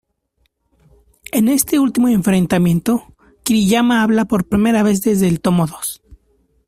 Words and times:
En 1.31 1.47
este 1.47 1.77
último 1.77 2.07
enfrentamiento, 2.07 3.03
Kiriyama 3.43 4.01
habla 4.01 4.25
por 4.25 4.49
primera 4.49 4.81
vez 4.81 5.01
desde 5.03 5.27
el 5.27 5.39
tomo 5.39 5.67
dos. 5.67 6.01